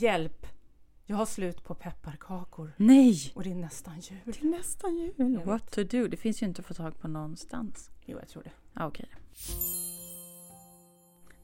[0.00, 0.46] Hjälp!
[1.06, 3.32] Jag har slut på pepparkakor Nej!
[3.34, 4.32] och det är nästan jul.
[4.34, 5.42] Till nästan jul.
[5.44, 6.08] What to do?
[6.08, 7.90] Det finns ju inte att få tag på någonstans.
[8.04, 8.50] Jo, jag tror det.
[8.74, 9.08] Ja, okej.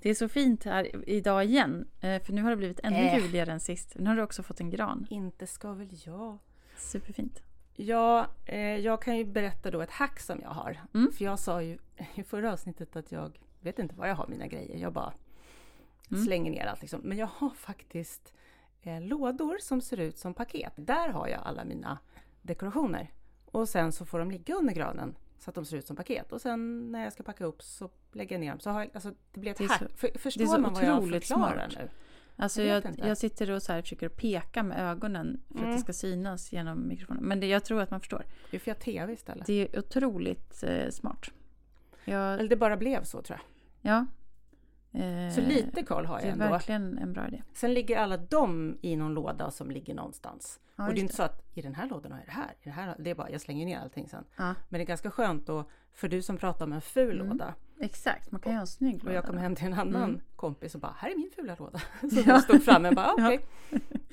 [0.02, 1.88] Det är så fint här idag igen.
[2.00, 3.18] eh, För nu har det blivit ännu Äh.
[3.18, 3.92] juligare än sist.
[3.98, 5.06] Nu har du också fått en gran.
[5.10, 6.38] Inte ska väl jag?
[6.76, 7.42] Superfint.
[7.74, 10.80] Ja, eh, jag kan ju berätta då ett hack som jag har.
[10.94, 11.12] Mm.
[11.12, 11.78] För jag sa ju
[12.14, 14.76] i förra avsnittet att jag vet inte var jag har mina grejer.
[14.78, 15.12] Jag bara
[16.10, 16.24] Mm.
[16.24, 17.00] slänger ner allt liksom.
[17.04, 18.32] Men jag har faktiskt
[19.00, 20.72] lådor som ser ut som paket.
[20.76, 21.98] Där har jag alla mina
[22.42, 23.10] dekorationer.
[23.46, 26.32] Och sen så får de ligga under granen så att de ser ut som paket.
[26.32, 28.60] Och sen när jag ska packa upp så lägger jag ner dem.
[28.60, 29.78] Så har jag, alltså, det blir ett Det hack.
[29.78, 31.78] så- För, förstår man vad jag förklarar smart.
[31.78, 31.88] nu?
[32.38, 35.74] Alltså Jag jag, jag, sitter och så här försöker peka med ögonen för att Mm.
[35.76, 37.22] det ska synas genom mikrofonen.
[37.24, 38.24] Men det, jag tror att man förstår.
[38.50, 39.46] Vi får göra TV istället.
[39.46, 41.30] Det är otroligt eh, smart.
[42.04, 43.40] Jag, Eller det bara blev så tror
[43.82, 43.92] jag.
[43.92, 44.06] ja.
[44.92, 46.44] Eh, Så lite koll har Det jag är ändå.
[46.48, 47.42] verkligen en bra idé.
[47.54, 50.60] Sen ligger alla de i någon låda som ligger någonstans.
[50.76, 52.50] Ja, och det är inte så att i den här lådan har jag det här,
[52.60, 52.96] i det här.
[52.98, 54.24] Det är bara, jag slänger ner allting sen.
[54.36, 57.28] Ja, Men det är ganska skönt då, för du som pratar om en ful Mm.
[57.28, 57.54] låda.
[57.80, 58.30] exakt.
[58.32, 59.42] Man kan ju ha en snygg Och jag låda kom då.
[59.42, 60.20] hem till en annan Mm.
[60.36, 61.78] kompis och bara, här är min fula låda.
[62.00, 62.40] Så Ja.
[62.40, 63.40] stod framme och bara, okej.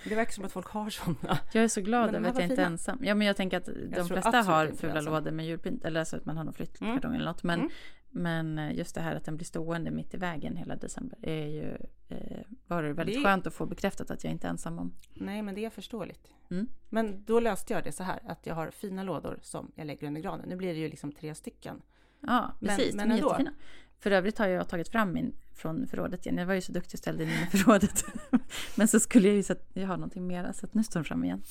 [0.03, 1.37] Det verkar som att folk har sådana.
[1.53, 2.99] Jag är så glad över att jag inte är ensam.
[3.03, 5.85] Ja, men jag tänker att de flesta har är fula lådor med julpynt.
[5.85, 7.13] Eller så att man har någon flyttkartong Mm.
[7.15, 7.43] eller något.
[7.43, 7.71] Men, Mm.
[8.15, 11.47] Men eh, just det här att den blir stående mitt i vägen hela december är
[11.47, 14.79] ju eh, var det väldigt Det skönt att få bekräftat att jag inte är ensam
[14.79, 14.93] om.
[15.13, 16.31] Nej, men det är förståeligt.
[16.51, 16.67] Mm.
[16.89, 20.07] Men då löste jag det så här, att jag har fina lådor som jag lägger
[20.07, 20.49] under granen.
[20.49, 21.81] Nu blir det ju liksom tre stycken.
[22.19, 22.95] Ja, Men- precis.
[22.95, 23.27] men är ändå.
[23.27, 23.53] jättefina.
[23.99, 26.37] För övrigt har jag tagit fram min från förrådet igen.
[26.37, 28.05] Jag var ju så duktig och ställde in den i förrådet.
[28.75, 30.99] men så skulle jag ju så att jag har någonting mera så att nu står
[30.99, 31.41] den fram igen.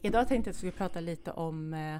[0.00, 1.96] Idag tänkte jag att vi skulle prata lite om eh,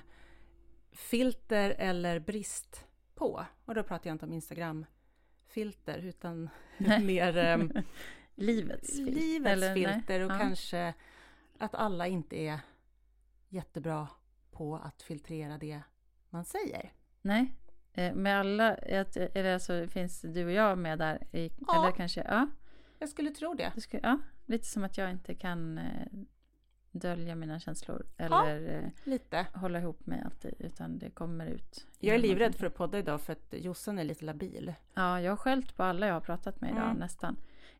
[0.96, 3.44] filter eller brist på.
[3.64, 6.48] Och då pratar jag inte om Instagram-filter utan
[7.02, 7.82] mer eh,
[8.34, 9.12] Livets filter.
[9.56, 10.38] livets filter och Ja.
[10.38, 10.94] kanske
[11.58, 12.60] att alla inte är
[13.48, 14.08] jättebra
[14.50, 15.80] på att filtrera det
[16.30, 16.92] man säger.
[17.22, 17.52] Nej.
[17.92, 21.26] Eh, Med alla, eller alltså finns du och jag med där?
[21.36, 21.78] I, Ja.
[21.82, 22.48] Eller kanske, ja.
[22.98, 23.72] Jag skulle tro det.
[23.74, 24.18] Det skulle, ja.
[24.46, 26.06] Lite som att jag inte kan eh,
[26.98, 28.06] dölja mina känslor.
[28.16, 29.46] Eller eh, Lite.
[29.54, 30.44] hålla ihop med allt.
[30.58, 31.86] Utan det kommer ut.
[32.00, 34.74] Jag är livrädd för att podda idag för att Jossan är lite labil.
[34.94, 36.96] Ja, jag har skällt på alla jag har pratat med idag Mm.
[36.96, 37.36] nästan.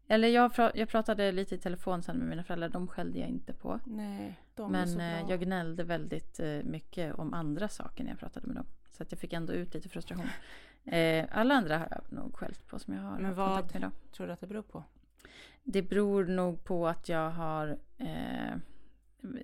[0.09, 2.69] Eller jag, jag pratade lite i telefon sen med mina föräldrar.
[2.69, 3.81] De skällde jag inte på.
[3.85, 5.31] Nej, de är så Men eh, bra.
[5.31, 8.67] jag gnällde väldigt eh, mycket om andra saker när jag pratade med dem.
[8.91, 10.27] Så att jag fick ändå ut lite frustration.
[11.31, 13.93] Alla andra har jag nog skällt på som jag har Men vad- kontakt med idag.
[14.13, 14.85] tror du att det beror på?
[15.63, 18.57] Det beror nog på att jag har eh,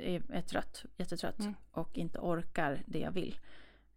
[0.00, 1.54] är, är trött, jättetrött Mm.
[1.70, 3.38] och inte orkar det jag vill.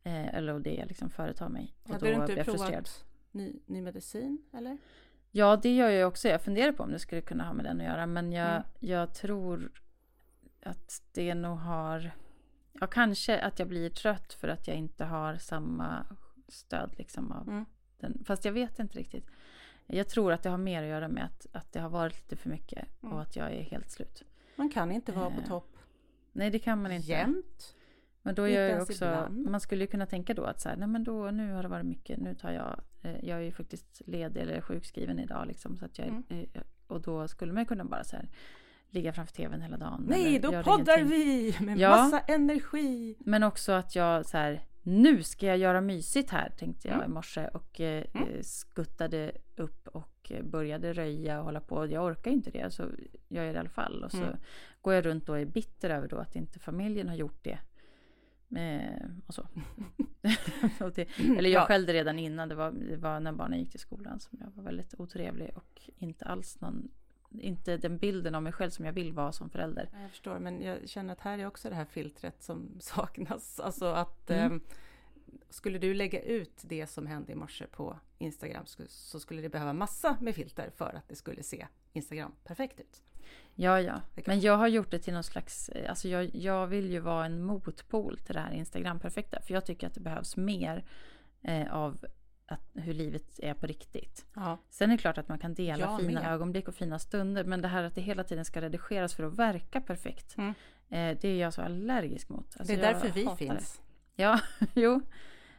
[0.03, 1.75] Eh, eller det jag liksom företar mig.
[1.83, 2.71] Och Hade du blir inte frustrerad.
[2.71, 4.77] provat ny, ny medicin eller?
[5.31, 6.27] Ja, det gör jag också.
[6.27, 8.05] Jag funderar på om det skulle kunna ha med den att göra.
[8.05, 8.63] Men jag, Mm.
[8.79, 9.71] jag tror
[10.63, 12.11] att det nog har...
[12.79, 16.05] Ja, kanske att jag blir trött för att jag inte har samma
[16.47, 17.65] stöd liksom av Mm.
[17.99, 18.23] den.
[18.25, 19.25] Fast jag vet inte riktigt.
[19.87, 22.35] Jag tror att det har mer att göra med att, att det har varit lite
[22.35, 23.13] för mycket Mm.
[23.15, 24.23] och att jag är helt slut.
[24.55, 25.77] Man kan inte vara på Eh, topp
[26.31, 27.07] Nej, det kan man inte.
[27.07, 27.75] jämt.
[28.21, 29.49] Men då gör jag också, ibland.
[29.49, 31.69] man skulle ju kunna tänka då att så här, nej men då, nu har det
[31.69, 35.77] varit mycket, nu tar jag, eh, jag är ju faktiskt ledig eller sjukskriven idag liksom,
[35.77, 36.23] så att jag, Mm.
[36.29, 38.29] eh, och då skulle man kunna bara så här,
[38.89, 40.05] ligga framför tvn hela dagen.
[40.07, 41.07] Nej, då poddar ingenting.
[41.19, 41.89] vi med Ja.
[41.89, 43.15] massa energi.
[43.19, 47.11] Men också att jag så här, nu ska jag göra mysigt här, tänkte jag Mm.
[47.11, 48.27] i morse och eh, Mm.
[48.29, 51.85] eh, skuttade upp och eh, började röja och hålla på.
[51.87, 52.83] Jag orkar inte det, så
[53.27, 54.03] gör jag det i alla fall.
[54.03, 54.37] Och så Mm.
[54.81, 57.59] går jag runt och är bitter över då att inte familjen har gjort det.
[58.59, 59.47] Eh, och så.
[60.95, 61.07] det,
[61.37, 61.65] eller jag Ja.
[61.65, 64.63] skällde redan innan, det var, det var när barnen gick till skolan som jag var
[64.63, 66.91] väldigt otrevlig och inte alls någon,
[67.41, 69.89] inte den bilden av mig själv som jag vill vara som förälder.
[69.93, 73.59] Ja, Jag förstår, men jag känner att här är också det här filtret som saknas.
[73.59, 74.53] Alltså att Mm.
[74.53, 74.59] eh,
[75.49, 79.73] skulle du lägga ut det som hände i morse på Instagram så skulle det behöva
[79.73, 83.03] massa med filter för att det skulle se Instagram perfekt ut.
[83.55, 84.01] Ja, ja.
[84.25, 85.69] Men jag har gjort det till någon slags...
[85.69, 89.41] eh, Alltså jag, jag vill ju vara en motpol till det här Instagram-perfekta.
[89.41, 90.85] För jag tycker att det behövs mer
[91.41, 92.05] eh, av
[92.47, 94.25] att, hur livet är på riktigt.
[94.33, 96.31] Ja, Sen är det klart att man kan dela Jag fina med.
[96.33, 97.43] ögonblick och fina stunder.
[97.43, 100.37] Men det här att det hela tiden ska redigeras för att verka perfekt.
[100.37, 100.49] Mm.
[100.89, 102.57] Eh, det är jag så allergisk mot.
[102.57, 103.51] Alltså det är därför vi hatar det.
[103.51, 103.81] finns.
[104.15, 104.39] Ja,
[104.73, 105.01] jo.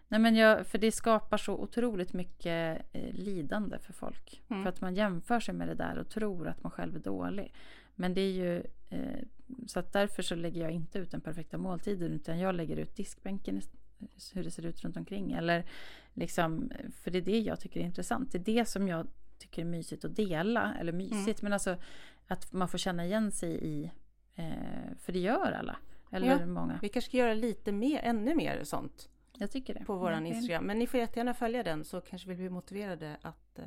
[0.08, 4.42] Nej, men jag, för det skapar så otroligt mycket eh, lidande för folk.
[4.48, 4.62] Mm.
[4.62, 7.54] För att man jämför sig med det där och tror att man själv är dålig.
[7.94, 8.62] Men det är ju...
[8.90, 9.22] Eh,
[9.66, 12.96] så att därför så lägger jag inte ut den perfekta måltiden utan jag lägger ut
[12.96, 13.60] diskbänken,
[14.34, 15.32] hur det ser ut runt omkring.
[15.32, 15.64] Eller
[16.14, 16.72] liksom,
[17.02, 18.32] för det är det jag tycker är intressant.
[18.32, 19.06] Det är det som jag
[19.38, 20.74] tycker är mysigt att dela.
[20.80, 21.76] Eller mysigt, men alltså
[22.26, 23.90] att man får känna igen sig i,
[24.34, 25.76] eh, för det gör alla.
[26.10, 26.46] Eller Ja.
[26.46, 26.78] många.
[26.82, 29.08] Vi kanske ska göra lite mer, ännu mer sånt
[29.38, 29.84] Jag tycker det.
[29.84, 30.26] på våran.
[30.26, 30.64] Instagram.
[30.64, 33.64] Men ni får jättegärna följa den så kanske vi blir motiverade att eh,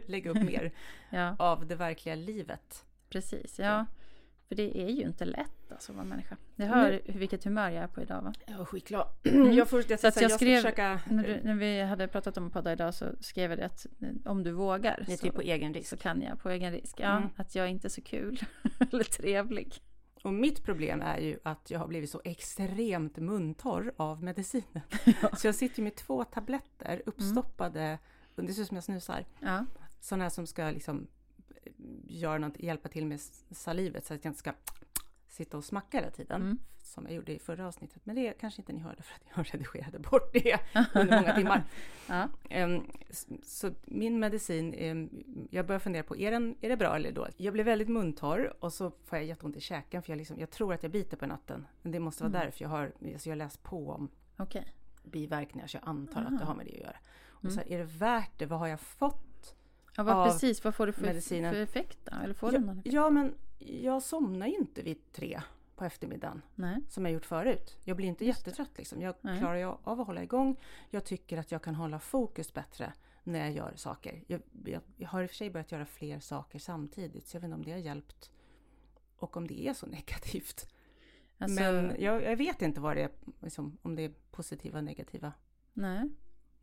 [0.06, 0.72] lägga upp mer
[1.10, 2.84] Ja, av det verkliga livet.
[3.08, 3.58] precis.
[3.58, 3.86] Ja.
[4.50, 6.36] För det är ju inte lätt alltså att vara människa.
[6.56, 8.32] Jag hör hur- vilket humör jag är på idag va?
[8.46, 9.06] Jag är skitglad.
[9.54, 11.00] Jag, får, jag, Så att säga, jag jag skrev- försöka...
[11.10, 14.08] När, du, när vi hade pratat om podda idag så skrev jag det att eh,
[14.30, 15.88] om du vågar är så, typ på egen risk.
[15.90, 17.00] så kan jag på egen risk.
[17.00, 17.28] Ja, Mm.
[17.36, 18.40] att jag inte är så kul
[18.92, 19.74] eller trevlig.
[20.22, 24.82] Och mitt problem är ju att jag har blivit så extremt muntorr av medicinen.
[25.36, 27.98] Så jag sitter med två tabletter uppstoppade,
[28.36, 29.24] och det ser ut som jag snusar.
[29.38, 29.66] Ja,
[30.00, 31.06] Sådana som ska liksom
[32.06, 33.20] göra något, hjälpa till med
[33.50, 34.52] salivet så att jag inte ska
[35.28, 36.42] sitta och smacka hela tiden.
[36.42, 36.58] Mm.
[36.82, 38.06] Som jag gjorde i förra avsnittet.
[38.06, 40.60] Men det kanske inte ni hörde för att jag redigerade bort det
[40.94, 41.64] under många timmar.
[42.08, 42.28] ja.
[42.50, 42.82] Ehm,
[43.42, 45.10] Så min medicin, ehm,
[45.50, 47.34] jag börjar fundera på, är, den, är det bra eller dåligt?
[47.40, 50.50] Jag blir väldigt muntorr och så får jag jätteont i käken för jag, liksom, jag
[50.50, 51.66] tror att jag biter på natten.
[51.82, 52.44] Men det måste vara Mm.
[52.46, 54.74] därför jag har, alltså jag har läst på om okej.
[55.04, 56.28] biverkningar så jag antar Aha.
[56.30, 56.96] att det har med det att göra.
[57.28, 57.54] Och Mm.
[57.54, 58.46] så här, är det värt det?
[58.46, 59.26] Vad har jag fått?
[59.96, 60.64] Ja, vad, precis.
[60.64, 61.54] Vad får du för, medicinen.
[61.54, 62.16] för effekt då?
[62.24, 62.80] Eller får Ja, effekt?
[62.94, 65.40] ja, men jag somnar ju inte vid tre
[65.76, 66.76] på eftermiddagen Nej.
[66.88, 67.76] som jag gjort förut.
[67.84, 69.00] Jag blir inte Just jättetrött liksom.
[69.02, 69.38] Jag Nej.
[69.38, 70.56] klarar ju av att hålla igång.
[70.90, 72.92] Jag tycker att jag kan hålla fokus bättre
[73.24, 74.24] när jag gör saker.
[74.26, 77.40] Jag, jag, jag har i och för sig börjat göra fler saker samtidigt så jag
[77.40, 78.30] vet inte om det har hjälpt
[79.16, 80.68] och om det är så negativt.
[81.38, 83.10] Alltså, Men jag, jag vet inte vad det är,
[83.40, 85.32] liksom, om det är positiva och negativa.
[85.72, 86.00] nej.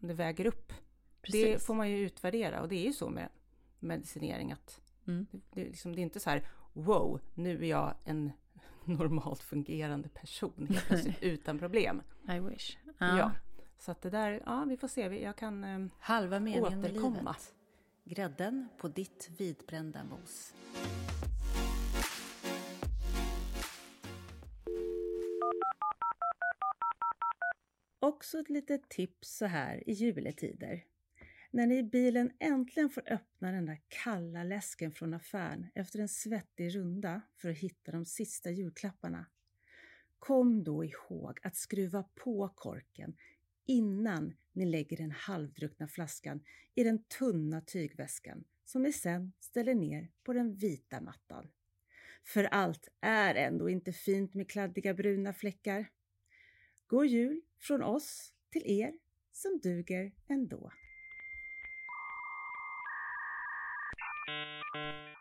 [0.02, 0.74] Om det väger upp.
[1.22, 1.44] Precis.
[1.44, 3.30] Det får man ju utvärdera och det är ju så med
[3.80, 5.28] medicinering att Mm.
[5.32, 8.32] det, det, är liksom, det är inte så här wow, nu är jag en
[8.86, 12.02] normalt fungerande person helt plötsligt utan problem.
[12.30, 12.78] I wish.
[13.00, 13.32] Ja.
[13.80, 15.02] Så att det där, ja vi får se.
[15.02, 17.18] Jag kan eh, Halva meningen med återkomma.
[17.20, 17.54] livet.
[18.04, 20.54] Grädden på ditt vitbrända mos.
[28.00, 30.84] Också ett litet tips så här i juletider.
[31.58, 36.10] När ni i bilen äntligen får öppna den där kalla läsken från affären efter en
[36.10, 39.26] svettig runda för att hitta de sista julklapparna.
[40.20, 43.16] Kom då ihåg att skruva på korken
[43.66, 46.44] innan ni lägger den halvdruckna flaskan
[46.76, 51.50] i den tunna tygväskan som ni sen ställer ner på den vita mattan.
[52.24, 55.90] För allt är ändå inte fint med kladdiga bruna fläckar.
[56.88, 58.94] God jul från oss till er
[59.32, 60.72] som duger ändå.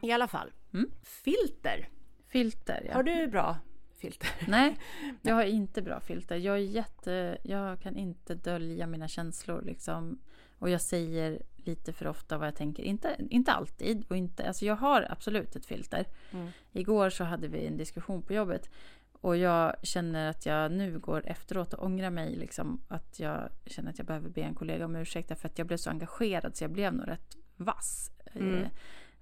[0.07, 0.91] I alla fall, Mm.
[1.03, 1.89] filter.
[2.29, 2.95] Filter, ja.
[2.95, 3.57] Har du bra
[3.99, 4.31] filter?
[4.49, 4.79] Nej,
[5.23, 6.37] jag har inte bra filter.
[6.37, 7.39] Jag är jätte...
[7.43, 10.19] Jag kan inte dölja mina känslor liksom.
[10.59, 12.83] Och jag säger lite för ofta vad jag tänker.
[12.83, 14.05] Inte, inte alltid.
[14.09, 16.07] Och inte, alltså jag har absolut ett filter.
[16.33, 16.49] Mm.
[16.73, 18.71] Igår så hade vi en diskussion på jobbet.
[19.13, 22.37] Och jag känner att jag nu går efteråt och ångrar mig.
[22.37, 25.41] Liksom, att jag känner att jag behöver be en kollega om ursäkt.
[25.41, 28.11] För att jag blev så engagerad så jag blev nog rätt vass.
[28.35, 28.69] Mm.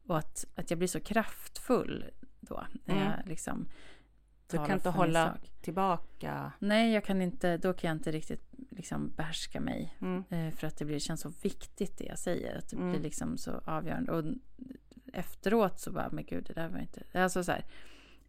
[0.06, 2.04] Och att, att jag blir så kraftfull
[2.40, 2.67] då.
[2.84, 3.10] När Mm.
[3.10, 3.67] jag liksom
[4.50, 5.50] Du kan inte hålla sak.
[5.60, 6.52] tillbaka.
[6.58, 9.96] Nej, jag kan inte, då kan jag inte riktigt liksom behärska mig.
[10.00, 10.24] Mm.
[10.31, 12.58] Eh, för att det blir, känns så viktigt det jag säger.
[12.58, 12.90] Att det Mm.
[12.90, 14.12] blir liksom så avgörande.
[14.12, 14.24] Och
[15.12, 17.02] efteråt så bara, men gud det där var inte...
[17.14, 17.64] Alltså så här,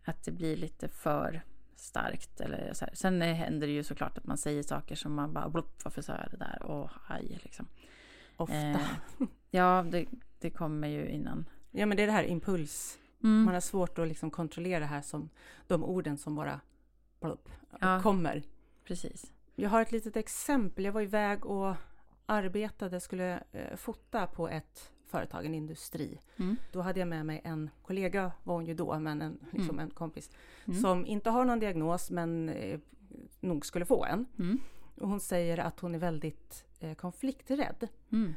[0.05, 1.41] att det blir lite för
[1.75, 2.41] starkt.
[2.41, 2.95] Eller så här.
[2.95, 6.13] Sen händer det ju såklart att man säger saker som man bara, blopp, varför sa
[6.13, 6.61] jag det där?
[6.65, 7.67] Åh, aj liksom.
[8.37, 8.55] Ofta.
[8.57, 8.77] Eh,
[9.51, 10.05] ja, det,
[10.39, 11.45] det kommer ju innan.
[11.75, 12.97] Ja men det är det här impuls.
[13.23, 13.43] Mm.
[13.43, 15.29] Man har svårt att liksom kontrollera det här som
[15.67, 16.59] de orden som bara
[17.19, 17.49] plupp,
[17.81, 17.99] Ja.
[18.03, 18.43] kommer.
[18.83, 19.31] Precis.
[19.55, 20.85] Jag har ett litet exempel.
[20.85, 21.73] Jag var iväg och
[22.25, 26.19] arbetade, skulle eh, fota på ett företag, en industri.
[26.37, 26.55] Mm.
[26.71, 29.89] Då hade jag med mig en kollega, var hon ju då, men en, liksom en
[29.89, 30.29] kompis,
[30.67, 30.81] Mm.
[30.81, 32.79] som inte har någon diagnos men eh,
[33.39, 34.25] nog skulle få en.
[34.39, 34.59] Mm.
[34.95, 37.87] Och hon säger att hon är väldigt eh, konflikträdd.
[38.11, 38.33] Mm.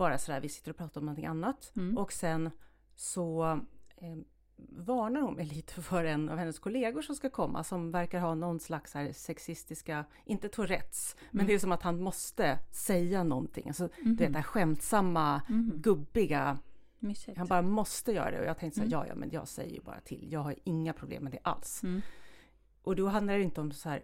[0.00, 1.72] Bara sådär, vi sitter och pratar om någonting annat.
[1.76, 1.98] Mm.
[1.98, 2.50] Och sen
[2.94, 3.44] så
[3.96, 4.16] eh,
[4.68, 8.34] varnar hon mig lite för en av hennes kollegor som ska komma som verkar ha
[8.34, 11.46] någon slags här sexistiska, inte Tourettes, men Mm.
[11.46, 13.68] det är som att han måste säga någonting.
[13.68, 15.72] Alltså, Du vet det här skämtsamma, Mhm.
[15.76, 16.58] gubbiga,
[16.98, 17.38] Mysigt.
[17.38, 18.40] han bara måste göra det.
[18.40, 18.98] Och jag tänkte så här, Mm.
[19.00, 21.82] ja ja men jag säger ju bara till, jag har inga problem med det alls.
[22.82, 24.02] Och då handlar det inte om så här,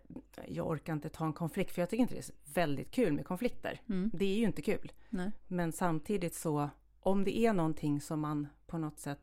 [0.49, 3.27] jag orkar inte ta en konflikt, för jag tycker inte det är väldigt kul med
[3.27, 3.81] konflikter.
[3.89, 4.11] Mm.
[4.15, 4.93] Det är ju inte kul.
[5.09, 5.31] Nej.
[5.47, 9.21] Men samtidigt så, om det är någonting som man på något sätt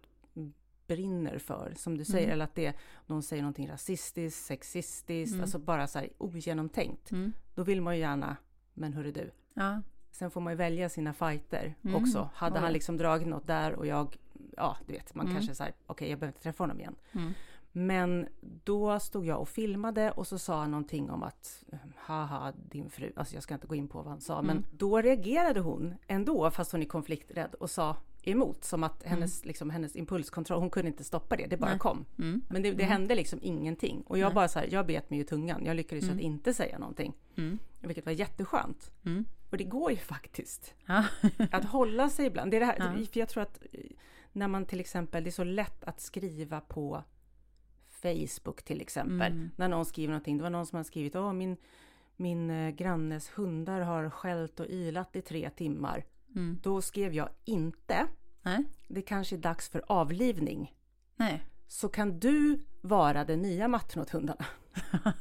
[0.87, 2.33] brinner för, som du säger, Mm.
[2.33, 2.73] eller att det,
[3.07, 5.41] någon säger någonting rasistiskt, sexistiskt, Mm.
[5.43, 7.33] alltså bara så här ogenomtänkt, Mm.
[7.55, 8.35] då vill man ju gärna,
[8.73, 9.81] men hörru du, Ja,
[10.11, 11.95] Sen får man ju välja sina fighter Mm.
[11.95, 12.29] också.
[12.33, 12.61] Hade Oj.
[12.61, 14.17] han liksom dragit något där och jag,
[14.57, 15.35] ja du vet, man Mm.
[15.37, 16.95] kanske säger okej jag behöver inte träffa honom igen.
[17.75, 17.87] Mm.
[17.87, 18.27] Men
[18.63, 21.63] då stod jag och filmade och så sa han någonting om att
[21.95, 24.69] haha din fru, alltså jag ska inte gå in på vad han sa, men Mm.
[24.71, 29.69] då reagerade hon ändå fast hon är konflikträdd och sa emot som att hennes, liksom,
[29.69, 31.73] hennes impulskontroll, hon kunde inte stoppa det, det bara Mm.
[31.73, 31.79] Nej.
[31.79, 32.05] kom.
[32.19, 32.41] Mm.
[32.49, 34.01] Men det, det hände liksom ingenting.
[34.07, 34.35] Och jag Nej.
[34.35, 35.65] bara så här, jag bet mig i tungan.
[35.65, 36.15] Jag lyckades Mm.
[36.15, 37.13] att inte säga någonting.
[37.37, 37.59] Mm.
[37.79, 38.91] Vilket var jätteskönt.
[39.05, 39.25] Mm.
[39.51, 40.73] Och det går ju faktiskt.
[40.85, 41.05] Ja.
[41.51, 42.51] Att hålla sig ibland.
[42.51, 43.05] Det är det här, Ja.
[43.11, 43.79] för jag tror att eh,
[44.31, 47.03] när man till exempel, det är så lätt att skriva på
[48.03, 49.31] Facebook till exempel.
[49.31, 49.49] Mm.
[49.55, 50.37] När någon skriver någonting.
[50.37, 51.57] Det var någon som har skrivit, åh min,
[52.15, 56.05] min eh, grannes hundar har skällt och ilat i tre timmar.
[56.35, 56.59] Mm.
[56.63, 58.07] Då skrev jag inte,
[58.41, 58.63] Nej.
[58.87, 60.73] det kanske är dags för avlivning.
[61.15, 61.43] Nej.
[61.67, 64.45] Så kan du vara den nya matten åt hundarna.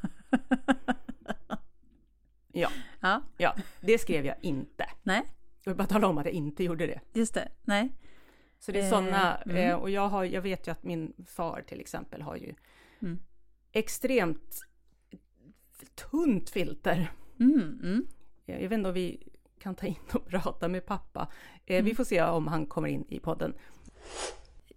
[2.54, 2.68] Ja,
[3.00, 3.22] Ja.
[3.36, 4.84] ja, det skrev jag inte.
[5.02, 5.22] Nej.
[5.64, 7.00] Jag vill bara tala om att jag inte gjorde det.
[7.12, 7.48] Just det.
[7.62, 7.92] Nej.
[8.64, 9.56] Så det är Eh, sådana, mm.
[9.56, 12.54] eh, och jag, har, jag vet ju att min far till exempel har ju
[13.00, 13.18] Mm.
[13.72, 14.60] extremt
[15.94, 17.12] tunt filter.
[17.40, 17.80] Mm.
[17.82, 18.06] Mm.
[18.44, 19.28] Jag vet inte om vi
[19.58, 21.28] kan ta in och prata med pappa.
[21.66, 21.84] Eh, Mm.
[21.84, 23.54] Vi får se om han kommer in i podden.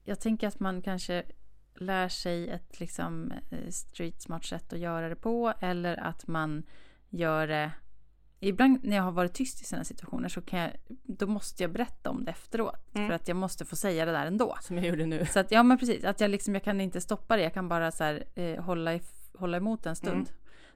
[0.03, 1.23] Jag tänker att man kanske
[1.75, 6.63] lär sig ett liksom eh, street smart sätt att göra det på eller att man
[7.09, 7.71] gör det
[8.39, 10.71] Ibland när jag har varit tyst i sådana situationer så kan jag,
[11.03, 12.95] då måste jag berätta om det efteråt.
[12.95, 13.07] Mm.
[13.07, 14.55] För att jag måste få säga det där ändå.
[14.61, 15.25] Som jag gjorde nu.
[15.25, 17.43] Så att, ja men precis, att jag liksom, jag kan inte stoppa det.
[17.43, 19.01] Jag kan bara så här, eh, hålla, i,
[19.37, 20.15] hålla emot en stund.
[20.15, 20.27] Mm.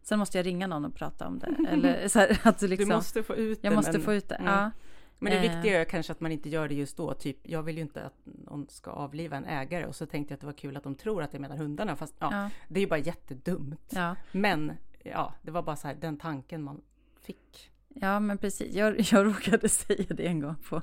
[0.01, 1.55] Sen måste jag ringa någon och prata om det.
[1.69, 3.75] Eller så här, att liksom, Du måste få ut jag det.
[3.75, 4.35] måste men, få ut det.
[4.35, 4.53] Mm.
[4.53, 4.71] Ja.
[5.19, 5.55] men det Eh.
[5.55, 7.13] viktiga är kanske att man inte gör det just då.
[7.13, 10.35] Typ, jag vill ju inte att någon ska avliva en ägare och så tänkte jag
[10.35, 11.95] att det var kul att de tror att jag menar hundarna.
[11.95, 12.49] Fast ja, Ja.
[12.67, 13.91] det är ju bara jättedumt.
[13.95, 14.15] Ja.
[14.31, 14.71] Men
[15.03, 16.81] ja, det var bara så här den tanken man
[17.21, 17.71] fick.
[17.87, 18.75] Ja, men precis.
[18.75, 20.81] Jag, jag råkade säga det en gång på...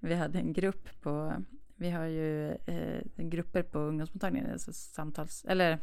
[0.00, 1.32] Vi hade en grupp på...
[1.76, 5.44] Vi har ju eh, grupper på ungdomsmottagningen, alltså samtals...
[5.44, 5.78] Eller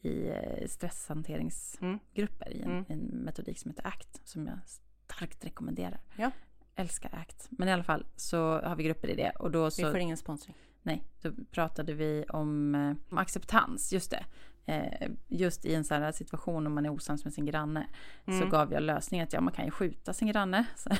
[0.00, 2.84] i eh, stresshanteringsgrupper i en, Mm.
[2.88, 4.58] en metodik som heter ACT, som jag
[5.06, 6.00] starkt rekommenderar.
[6.16, 6.30] Ja.
[6.74, 7.46] Älskar ACT.
[7.50, 9.90] Men i alla fall så har vi grupper i det och då Vi så...
[9.90, 10.54] får ingen sponsring.
[10.82, 14.24] Nej, då pratade vi om, eh, om acceptans, just det.
[14.66, 17.86] Eh, just i en sån här situation om man är osams med sin granne
[18.24, 18.48] så Mm.
[18.50, 20.64] gav jag lösningen att ja, man kan ju skjuta sin granne.
[20.76, 20.90] Så,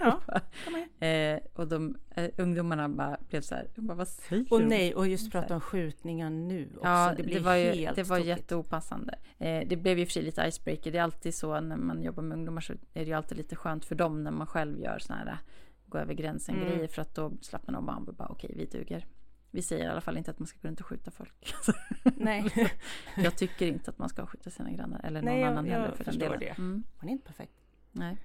[0.00, 0.20] Ja,
[1.06, 5.08] eh, och de eh, ungdomarna bara blev så här, bara, vad säger Och nej, och
[5.08, 6.88] just prata om skjutningar nu också.
[6.88, 8.28] Ja, det det, var ju helt det var tokigt.
[8.38, 9.14] jätteopassande.
[9.38, 10.92] Eh, det blev ju för sig lite icebreaker.
[10.92, 13.56] Det är alltid så när man jobbar med ungdomar så är det ju alltid lite
[13.56, 15.38] skönt för dem när man själv gör såna här
[15.86, 16.68] gå över gränsen Mm.
[16.68, 19.06] grejer för att då slappnar de av och bara okej, vi duger.
[19.54, 21.54] Vi säger i alla fall inte att man ska gå runt och skjuta folk.
[22.16, 22.70] Nej,
[23.16, 25.94] jag tycker inte att man ska skjuta sina grannar eller någon Nej, annan jag heller
[25.94, 26.40] för den delen.
[26.40, 26.48] det.
[26.48, 27.52] Mm, man är inte perfekt.
[27.92, 28.16] nej.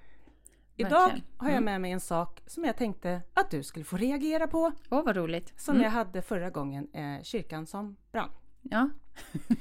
[0.80, 1.24] Idag Verkligen.
[1.36, 1.64] har jag Mm.
[1.64, 4.72] med mig en sak som jag tänkte att du skulle få reagera på.
[4.90, 5.60] Åh, vad roligt.
[5.60, 5.84] Som Mm.
[5.84, 8.30] jag hade förra gången, eh, kyrkan som brann.
[8.62, 8.90] Ja,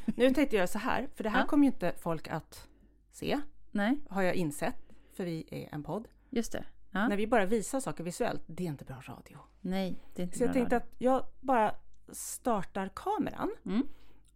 [0.06, 1.46] Nu tänkte jag så här, för det här Ja.
[1.48, 2.68] kommer ju inte folk att
[3.12, 3.40] se,
[3.72, 4.76] nej, har jag insett,
[5.14, 6.08] för vi är en podd.
[6.30, 6.64] just det.
[6.98, 7.08] Ja.
[7.08, 9.38] När vi bara visar saker visuellt, det är inte bra radio.
[9.62, 10.88] Nej, det är inte Så jag bra tänkte radio.
[10.90, 11.76] att jag bara
[12.12, 13.88] startar kameran Mm.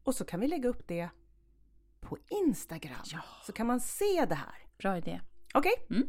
[0.04, 1.10] och så kan vi lägga upp det
[2.00, 2.96] på Instagram.
[3.06, 3.20] Ja.
[3.46, 4.56] Så kan man se det här.
[4.78, 5.22] Bra idé.
[5.54, 5.74] Okej?
[5.90, 6.08] Mm.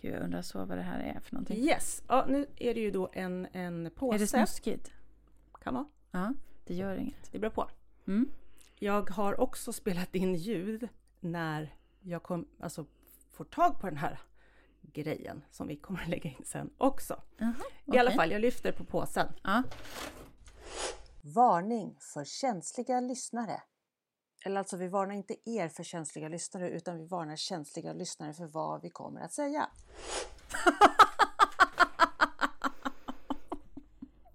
[0.00, 1.56] Gud, jag undrar så vad det här är för någonting.
[1.58, 2.02] Yes.
[2.08, 4.16] Ja, nu är det ju då en, en påse.
[4.16, 4.92] Är det snuskigt?
[5.62, 5.86] Kan vara.
[6.10, 7.32] Ja, det gör inget.
[7.32, 7.70] Det beror på.
[8.06, 8.28] Mm.
[8.80, 10.88] Jag har också spelat in ljud
[11.20, 12.86] när jag kom, alltså,
[13.32, 14.20] får tag på den här
[14.82, 17.22] grejen som vi kommer att lägga in sen också.
[17.36, 17.54] Jaha,
[17.84, 19.26] I alla fall, jag lyfter på påsen.
[19.42, 19.62] Ja.
[21.34, 23.62] Varning för känsliga lyssnare.
[24.44, 28.46] Eller alltså, vi varnar inte er för känsliga lyssnare, utan vi varnar känsliga lyssnare för
[28.46, 29.68] vad vi kommer att säga.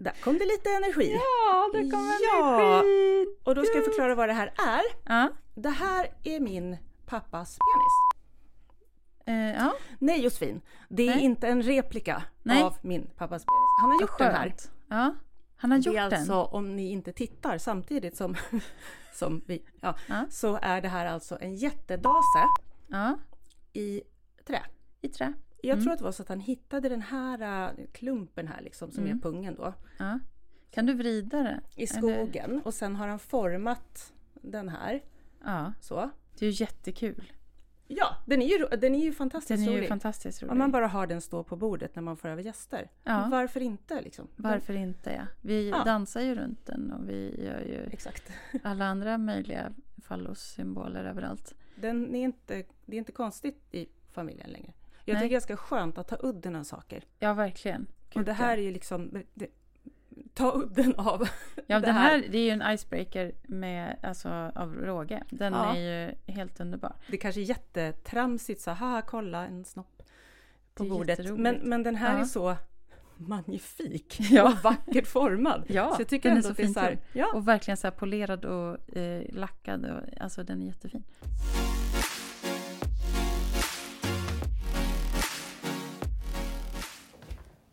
[0.04, 1.12] Där kom det lite energi.
[1.12, 2.82] Ja, det kommer Ja.
[2.82, 3.40] skit.
[3.44, 4.82] Och då ska jag förklara vad det här är.
[5.04, 5.30] Ja.
[5.54, 8.20] Det här är min pappas penis.
[9.26, 11.24] Eh, ja, Nej Josefin, det är Nej.
[11.24, 12.62] inte en replika Nej.
[12.62, 13.80] av min pappas penis.
[13.80, 14.42] Han har gjort den här.
[14.48, 14.70] skönt.
[14.88, 15.14] Ja,
[15.56, 16.18] han har gjort Det är den.
[16.18, 18.36] alltså, om ni inte tittar samtidigt som,
[19.14, 20.26] som vi, ja, Ja.
[20.30, 22.48] så är det här alltså en jättedase
[23.72, 24.02] i
[24.46, 24.62] trä.
[25.00, 25.32] i trä.
[25.64, 25.82] Jag Mm.
[25.84, 29.04] tror att det var så att han hittade den här äh, klumpen här liksom, som
[29.04, 29.16] Mm.
[29.16, 30.18] är pungen då, Ja.
[30.70, 31.60] Kan du vrida det?
[31.76, 32.60] i Eller- skogen.
[32.64, 35.02] Och sen har han format den här,
[35.44, 36.10] Ja, så.
[36.38, 37.32] det är ju jättekul.
[37.88, 39.88] Ja, den är ju, den är ju fantastiskt Den är ju rolig.
[39.88, 40.52] fantastiskt rolig.
[40.52, 42.90] Om man bara har den stå på bordet när man får över gäster.
[43.04, 43.28] Ja.
[43.30, 44.28] Varför inte liksom?
[44.36, 45.26] Varför inte ja.
[45.40, 45.84] Vi Ja.
[45.84, 48.32] dansar ju runt den och vi gör ju Exakt.
[48.62, 51.54] alla andra möjliga fallossymboler överallt.
[51.76, 54.72] Den är inte, det är inte konstigt i familjen längre.
[55.04, 55.22] Jag Nej.
[55.22, 57.04] tycker det är ganska skönt att ta udden av saker.
[57.18, 57.82] Ja, verkligen.
[58.08, 58.62] och Gud, det här ja.
[58.62, 59.46] är ju liksom, det,
[60.34, 61.28] ta udden av
[61.66, 62.10] Ja, det den här.
[62.10, 65.22] här, det är ju en icebreaker med, alltså, av råge.
[65.30, 65.76] Den Ja.
[65.76, 66.92] är ju helt underbar.
[67.08, 70.02] Det kanske är jättetramsigt så haha kolla en snopp
[70.74, 71.38] på bordet.
[71.38, 72.20] Men, men den här Ja.
[72.20, 72.56] är så
[73.16, 74.44] magnifik Ja.
[74.52, 75.64] och vackert formad.
[75.68, 77.00] Ja, så jag tycker den är ändå så är så här, gjord.
[77.12, 79.84] ja, Och verkligen så här polerad och eh, lackad.
[79.86, 81.04] Och, alltså den är jättefin.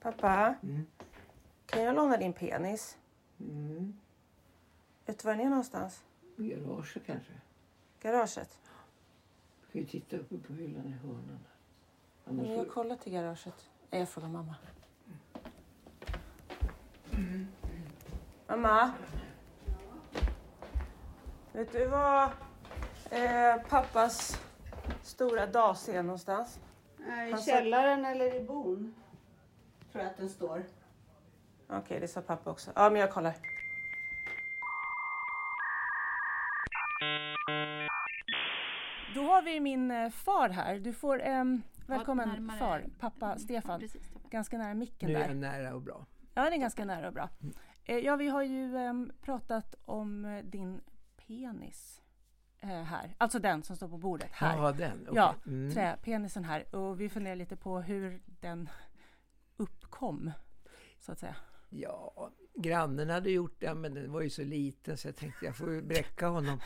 [0.02, 0.56] Pappa,
[1.66, 2.98] kan jag låna din penis?
[3.40, 3.94] Mm.
[5.06, 6.04] Vet du var den är någonstans?
[6.38, 7.34] Garaget kanske.
[8.02, 8.60] Garaget?
[9.62, 11.40] Du kan ju titta uppe på hyllan i hörnan.
[12.26, 13.70] Annars Men jag kollar till garaget.
[13.90, 14.56] Jag frågar mamma.
[18.48, 18.92] Mamma?
[21.54, 22.24] Vet du var
[23.10, 24.40] eh, pappas
[25.04, 26.60] stora dace är någonstans?
[27.30, 28.94] I sa- källaren eller i bon?
[29.92, 30.64] Tror jag att den står.
[31.70, 32.72] Okej, det sa pappa också.
[32.76, 33.34] Ja, men jag kollar.
[39.16, 40.80] Då har vi min eh, far här.
[40.80, 41.22] Du får...
[41.22, 43.80] ehm, välkommen närmare- far, pappa Stefan.
[43.80, 44.22] Precis, Stefan.
[44.30, 45.28] Ganska nära micken Nu är där.
[45.28, 46.06] jag nära och bra.
[46.34, 47.30] Ja, det är ganska nära och bra.
[47.84, 50.82] Eh, Ja, vi har ju ehm, pratat om eh, din
[51.28, 52.02] penis
[52.60, 53.16] eh, här.
[53.18, 54.58] Alltså den som står på bordet här.
[54.58, 55.00] Ja, den.
[55.02, 55.14] okej.
[55.16, 55.72] Ja, Mm.
[55.74, 56.76] träpenisen här.
[56.76, 58.70] Och vi funderar lite på hur den
[59.62, 60.32] uppkom,
[61.00, 61.36] så att säga.
[61.70, 65.56] Ja, grannen hade gjort det, men den var ju så liten så jag tänkte jag
[65.56, 66.60] får ju bräcka honom.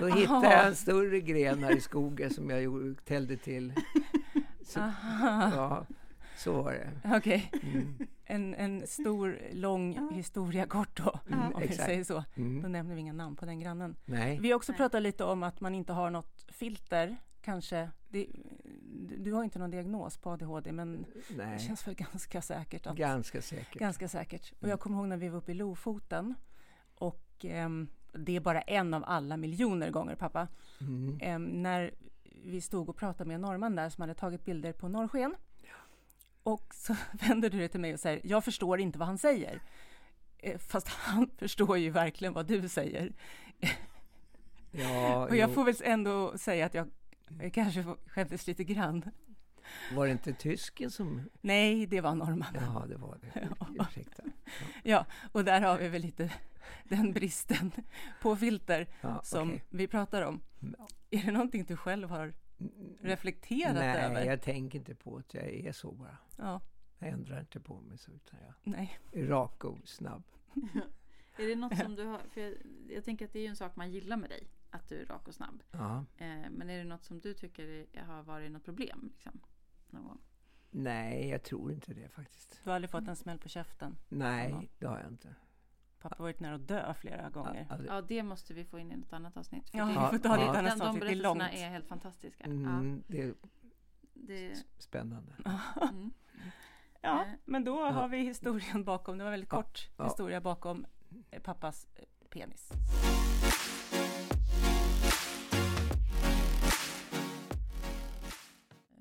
[0.00, 3.72] Då hittade jag en större gren här i skogen som jag tällde till.
[4.64, 4.80] Så,
[5.54, 5.86] ja,
[6.36, 7.16] så var det.
[7.16, 7.94] Okej, Mm.
[8.24, 12.24] en, en stor, lång historia kort då, Mm, om vi säger så.
[12.34, 12.72] Då Mm.
[12.72, 13.96] nämner vi inga namn på den grannen.
[14.04, 14.38] Nej.
[14.42, 14.76] Vi har också Nej.
[14.76, 17.90] pratat lite om att man inte har något filter, kanske.
[18.08, 18.26] Det,
[19.18, 22.86] du har inte någon diagnos på ADHD, men det Nej, känns väl ganska säkert.
[22.86, 23.78] Att, ganska säkert.
[23.78, 24.52] Ganska säkert.
[24.60, 26.34] Och jag kommer ihåg när vi var uppe i Lofoten
[26.94, 30.48] och ehm, det är bara en av alla miljoner gånger, pappa.
[30.80, 31.18] Mm.
[31.20, 31.94] Ehm, när
[32.44, 35.34] vi stod och pratade med en norrman där som hade tagit bilder på norrsken.
[36.42, 39.60] Och så vänder du dig till mig och säger, jag förstår inte vad han säger.
[40.38, 43.12] Eh, Fast han förstår ju verkligen vad du säger.
[44.70, 45.54] Ja, Och jag jo.
[45.54, 46.88] får väl ändå säga att jag
[47.40, 49.04] eh, kanske skämdes lite grann.
[49.94, 51.22] Var det inte tysken som...
[51.40, 52.62] Nej, det var norrmannen.
[52.74, 53.48] Ja, det var det.
[53.80, 54.22] Ursäkta.
[54.82, 56.32] Ja, och där har vi väl lite
[56.84, 57.72] den bristen
[58.22, 59.64] på filter Ja, som okej.
[59.70, 60.40] vi pratar om.
[60.78, 60.88] Ja.
[61.10, 62.32] Är det någonting du själv har
[63.00, 64.24] reflekterat Nej, över?
[64.24, 66.16] jag tänker inte på att jag är så bara.
[66.36, 66.60] Ja,
[66.98, 68.98] Jag ändrar inte på mig så, utan jag nej.
[69.12, 70.22] är rak och snabb.
[71.36, 72.54] Är det något som du har, för jag,
[72.88, 75.06] jag tänker att det är ju en sak man gillar med dig, att du är
[75.06, 75.62] rak och snabb.
[75.70, 76.04] Ja.
[76.16, 79.08] Eh, men är det något som du tycker har varit något problem?
[79.12, 79.40] Liksom,
[79.90, 80.18] någon gång?
[80.70, 82.60] Nej, jag tror inte det faktiskt.
[82.64, 83.96] Du har aldrig fått en smäll på käften?
[84.08, 84.62] Nej, Ja.
[84.78, 85.34] det har jag inte.
[86.00, 87.66] Pappa har varit nära att dö flera gånger.
[87.70, 89.70] Alltså, Ja, det måste vi få in i något annat avsnitt.
[89.70, 90.36] för Ja, det- vi får ta Ja.
[90.36, 92.44] lite annat den, de avsnitt, det är berättelserna är helt fantastiska.
[92.44, 93.34] mm, det är Ja,
[94.12, 95.32] det, spännande.
[95.92, 96.10] mm.
[97.00, 99.18] Ja, Eh, men då har vi historien bakom.
[99.18, 100.04] Det var väldigt Ja, kort ja.
[100.04, 100.86] historia bakom
[101.42, 101.86] pappas
[102.30, 102.70] penis.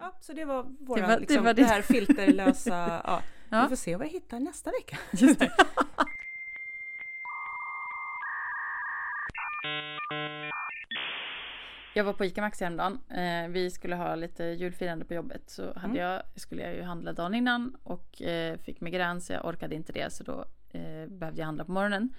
[0.08, 1.68] Ja, så det var våran, Det var- det liksom, var det, det.
[1.68, 3.02] här filterlösa...
[3.06, 3.22] Ja.
[3.50, 3.62] Ja.
[3.64, 4.98] Vi får se vad jag hittar nästa vecka.
[5.12, 5.52] Just det.
[11.94, 13.00] Jag var på ICA Maxi häromdagen.
[13.10, 15.50] Eh, vi skulle ha lite julfirande på jobbet.
[15.50, 15.96] Så hade Mm.
[15.98, 19.94] jag, skulle jag ju handla dagen innan och eh, fick migrän så jag orkade inte
[19.94, 20.14] det.
[20.14, 22.14] Så då eh, behövde jag handla på morgonen.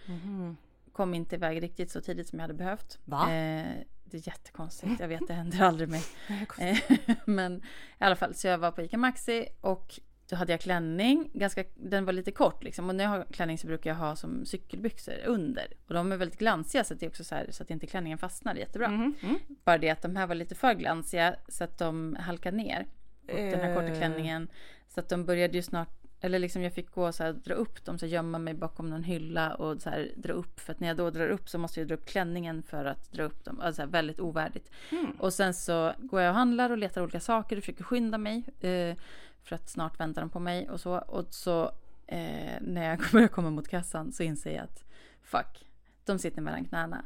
[0.92, 2.98] Kom inte iväg riktigt så tidigt som jag hade behövt.
[3.05, 3.33] Va?
[3.35, 3.64] Eh,
[4.11, 5.01] det är jättekonstigt.
[5.01, 6.03] Jag vet, det händer aldrig mig.
[6.59, 6.79] Eh,
[7.25, 7.57] Men
[8.01, 11.31] i alla fall, så jag var på ICA Maxi och då hade jag klänning.
[11.35, 12.88] Ganska, den var lite kort liksom.
[12.88, 15.73] Och när jag har klänning så brukar jag ha som cykelbyxor under.
[15.87, 17.87] Och de är väldigt glansiga så att, det är också så, här, så att inte
[17.87, 18.88] klänningen fastnar jättebra.
[18.88, 19.38] Mhm, mm.
[19.64, 22.87] Bara det att de här var lite för glansiga så att de halkade ner.
[23.29, 23.99] Och den här korta Eh.
[23.99, 24.49] klänningen.
[24.88, 27.85] Så att de började ju snart eller liksom jag fick gå så här, dra upp
[27.85, 30.61] dem, så här, gömma mig bakom någon hylla och så här, dra upp.
[30.61, 33.13] För att när jag då drar upp så måste jag dra upp klänningen för att
[33.13, 33.61] dra upp dem.
[33.61, 34.71] Alltså väldigt ovärdigt.
[34.91, 35.11] Mm.
[35.11, 38.45] Och sen så går jag och handlar och letar olika saker och försöker skynda mig.
[38.61, 38.97] Eh,
[39.43, 40.99] för att snart väntar de på mig och så.
[40.99, 41.65] Och så
[42.07, 44.85] eh, när jag börjar komma mot kassan så inser jag att
[45.23, 45.67] fuck,
[46.05, 47.05] de sitter mellan knäna.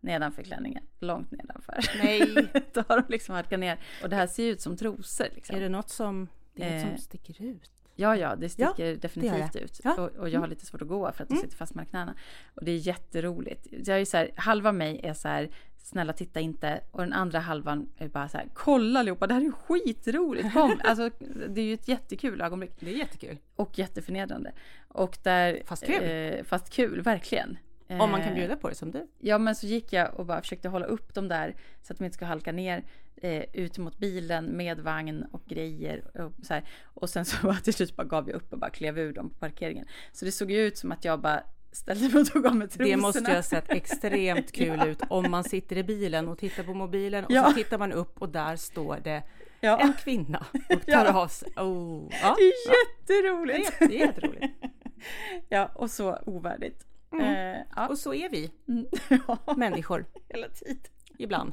[0.00, 0.84] nedanför klänningen.
[0.98, 1.84] Långt nedanför.
[2.02, 2.48] Nej!
[2.74, 3.78] Då har de liksom halkat ner.
[4.02, 5.26] Och det här ser ut som trosor.
[5.34, 5.56] Liksom.
[5.56, 7.79] Är det något som, det är något Eh, som sticker ut?
[7.94, 9.58] Ja, ja, det Ja, sticker definitivt det.
[9.58, 9.80] ut.
[9.84, 9.92] Ja.
[9.92, 10.04] Mm.
[10.04, 12.14] Och, och jag har lite svårt att gå för att det sitter fast mellan knäna.
[12.54, 13.66] Och det är jätteroligt.
[13.70, 16.80] Jag är så här, halva mig är så här, snälla titta inte.
[16.90, 20.52] Och den andra halvan är bara så här, kolla allihopa, det här är skitroligt.
[20.52, 20.80] Kom!
[20.84, 21.10] Alltså,
[21.48, 22.72] det är ju ett jättekul ögonblick.
[22.80, 23.38] Det är jättekul.
[23.56, 24.52] Och jätteförnedrande.
[24.88, 25.62] Och där...
[25.66, 26.02] Fast kul.
[26.02, 27.58] Eh, fast kul, verkligen.
[27.90, 29.06] Om man kan Eh, bjuda på det som du.
[29.18, 32.04] Ja, men så gick jag och bara försökte hålla upp dem där så att de
[32.04, 32.84] inte ska halka ner
[33.22, 36.04] eh, ut mot bilen med vagn och grejer.
[36.20, 36.64] Och, så här.
[36.84, 39.36] och sen så till slut bara gav jag upp och bara klev ur dem på
[39.36, 39.86] parkeringen.
[40.12, 42.68] Så det såg ju ut som att jag bara ställde mig och tog av mig
[42.68, 42.90] trosorna.
[42.90, 46.62] Det måste ju ha sett extremt kul ut om man sitter i bilen och tittar
[46.62, 47.44] på mobilen och Ja.
[47.44, 49.22] så tittar man upp och där står det
[49.60, 49.78] Ja.
[49.80, 51.12] en kvinna och tar Ja.
[51.22, 51.52] av sig.
[51.56, 52.08] Oh.
[52.22, 52.36] Ja.
[52.38, 53.82] Det är jätteroligt!
[53.82, 54.44] är, det är jätteroligt.
[55.48, 56.86] Ja, och så ovärdigt.
[57.12, 57.24] Mm.
[57.54, 57.88] Eh, ja.
[57.88, 58.86] Och så är vi Mm.
[59.56, 60.78] människor hela tiden.
[61.18, 61.52] ibland.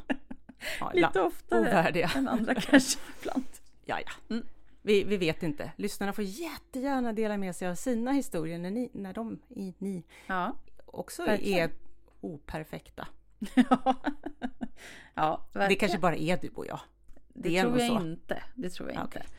[0.79, 0.95] Ja, ibland.
[1.15, 2.11] Lite oftare Ovärdiga.
[2.15, 3.45] än andra kanske ibland.
[3.85, 4.11] Ja, ja.
[4.35, 4.45] Mm.
[4.81, 5.71] Vi, vi vet inte.
[5.75, 10.03] Lyssnarna får jättegärna dela med sig av sina historier när, ni, när de i, ni
[10.27, 10.55] Ja.
[10.85, 11.59] också Verkligen.
[11.59, 11.69] är
[12.21, 13.07] operfekta.
[15.13, 15.79] ja, Det verkligen.
[15.79, 16.79] kanske bara är du och jag.
[17.33, 18.07] Det, Det tror jag så.
[18.07, 18.43] inte.
[18.55, 19.21] Det tror jag Okej.
[19.25, 19.33] inte.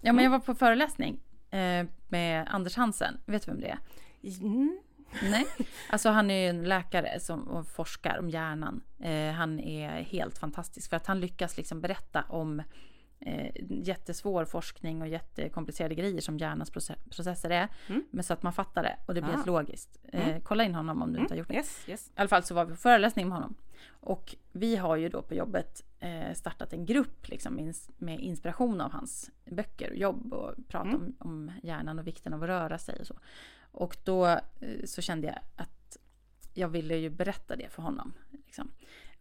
[0.00, 3.18] Ja, men jag var på föreläsning eh, med Anders Hansen.
[3.26, 3.78] Vet du vem det är?
[4.40, 4.78] Mm.
[5.22, 5.46] Nej.
[5.90, 8.80] Alltså han är ju en läkare som forskar om hjärnan.
[9.00, 12.62] Eh, han är helt fantastisk för att han lyckas liksom berätta om
[13.20, 17.68] eh, jättesvår forskning och jättekomplicerade grejer som hjärnans proce- processer är.
[17.88, 18.04] Mm.
[18.10, 19.34] Men så att man fattar det och det blir Ah.
[19.34, 19.98] helt logiskt.
[20.12, 21.54] Eh, kolla in honom om du inte har gjort det.
[21.54, 22.08] Yes, yes.
[22.08, 23.54] I alla fall så var vi på föreläsning med honom.
[23.88, 28.92] Och vi har ju då på jobbet eh, startat en grupp liksom, med inspiration av
[28.92, 31.00] hans böcker och jobb och prata Mm.
[31.00, 33.14] om, om hjärnan och vikten av att röra sig och så.
[33.76, 35.96] Och då eh, så kände jag att
[36.54, 38.12] jag ville ju berätta det för honom.
[38.30, 38.70] Liksom.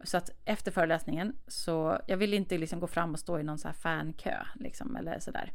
[0.04, 3.58] Så att efter föreläsningen så, jag ville inte liksom gå fram och stå i någon
[3.58, 5.54] så här fankö liksom, eller sådär.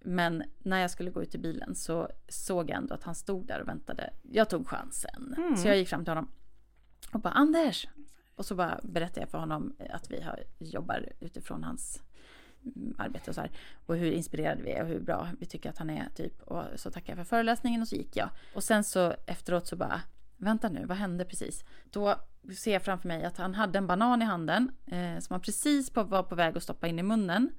[0.00, 3.46] Men när jag skulle gå ut i bilen så såg jag ändå att han stod
[3.46, 4.10] där och väntade.
[4.22, 5.34] Jag tog chansen.
[5.56, 6.28] Så jag gick fram till honom
[7.12, 7.88] och bara Anders!
[8.34, 12.11] Och så bara berättade jag för honom att vi har, jobbar utifrån hans mm,
[12.98, 13.50] arbete och så här.
[13.86, 16.42] Och hur inspirerade vi är och hur bra vi tycker att han är typ.
[16.42, 18.28] Och så tackade jag för föreläsningen och så gick jag.
[18.54, 20.00] Och sen så efteråt så bara
[20.42, 21.64] Vänta nu, vad hände precis?
[21.90, 22.16] Då
[22.56, 25.90] ser jag framför mig att han hade en banan i handen eh, som han precis
[25.90, 27.50] på, var på väg att stoppa in i munnen.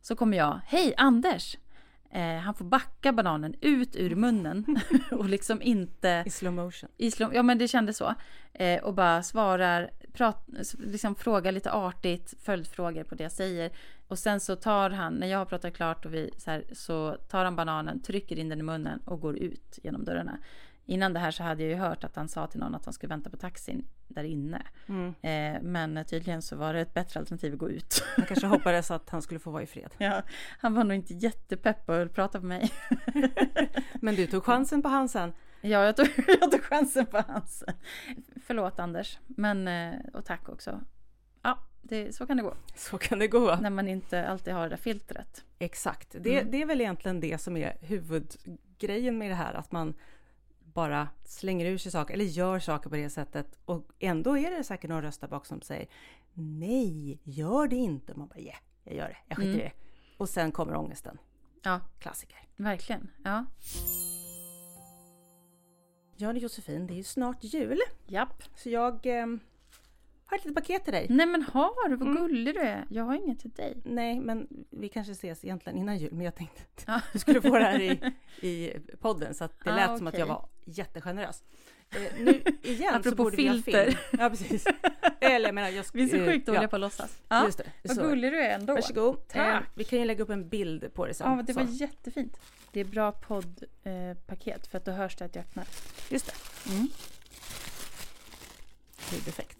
[0.00, 1.56] Så kommer jag, hej Anders!
[2.10, 4.64] Eh, han får backa bananen ut ur munnen
[5.10, 6.90] och liksom inte I slow motion.
[6.96, 8.14] i slow, ja men det kändes så.
[8.52, 10.48] Eh, och bara svarar, prat,
[10.78, 13.70] liksom frågar lite artigt, följdfrågor på det jag säger.
[14.08, 17.16] Och sen så tar han, när jag har pratat klart och vi så, här, så
[17.28, 20.38] tar han bananen, trycker in den i munnen och går ut genom dörrarna.
[20.86, 22.94] Innan det här så hade jag ju hört att han sa till någon att han
[22.94, 24.62] skulle vänta på taxin där inne.
[24.86, 25.14] Mm.
[25.22, 28.04] Eh, men tydligen så var det ett bättre alternativ att gå ut.
[28.16, 29.90] Han kanske hoppades att han skulle få vara i fred.
[29.98, 30.22] ja,
[30.58, 32.72] han var nog inte jättepepp och prata med mig.
[33.94, 35.32] Men du tog chansen på Hansen.
[35.62, 36.08] Ja, jag tog,
[36.40, 37.64] jag tog chansen på hans.
[38.46, 40.80] Förlåt Anders, men eh, och tack också.
[41.42, 43.56] Ja, det, så kan det gå Så kan det gå.
[43.56, 45.44] när man inte alltid har det där filtret.
[45.58, 46.16] Exakt.
[46.20, 46.50] Det, Mm.
[46.50, 49.54] det är väl egentligen det som är huvudgrejen med det här.
[49.54, 49.94] Att man
[50.58, 53.58] bara slänger ur sig saker eller gör saker på det sättet.
[53.64, 55.86] Och ändå är det säkert någon röst där bak som säger
[56.34, 58.14] Nej, gör det inte.
[58.14, 59.16] Man bara yeah, jag gör det.
[59.28, 59.60] Jag skiter Mm.
[59.60, 59.72] i det.
[60.16, 61.18] Och sen kommer ångesten.
[61.62, 62.38] Ja, Klassiker.
[62.56, 63.10] verkligen.
[63.24, 63.44] Ja,
[66.22, 67.78] Ja, Josefin, det är ju snart jul.
[68.06, 68.42] japp.
[68.56, 69.26] Så jag eh,
[70.26, 71.06] har ett litet paket till dig.
[71.10, 72.22] Nej men har du, vad Mm.
[72.22, 72.84] gullig du är.
[72.90, 73.76] Jag har inget till dig.
[73.84, 76.12] Nej, men vi kanske ses egentligen innan jul.
[76.14, 77.00] Men jag tänkte att Ja.
[77.12, 78.12] du skulle få det här i,
[78.48, 79.34] i podden.
[79.34, 81.44] Så att det Ah, lät som att jag var jättegenerös.
[81.94, 83.84] Eh, nu igen så Apropå borde vi ha filter.
[83.86, 83.98] film.
[84.10, 84.64] Ja, precis.
[85.20, 87.18] Eller jag menar, jag Vi är så eh, sjukt dåliga ja, på att låtsas.
[87.28, 87.70] Ja, Just det.
[87.82, 88.02] vad Så.
[88.02, 88.74] gullig du är ändå.
[88.74, 89.14] Varsågod.
[89.14, 89.64] Eh, Tack.
[89.74, 91.36] vi kan ju lägga upp en bild på det sen.
[91.36, 91.72] Ja, det var så.
[91.72, 92.40] jättefint.
[92.72, 95.64] Det är bra poddpaket eh, för att då hörs det att jag öppnar.
[96.08, 96.70] Just det.
[96.70, 96.88] Mm.
[99.10, 99.58] Det är perfekt.